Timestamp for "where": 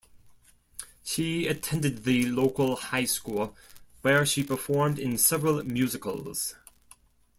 4.01-4.25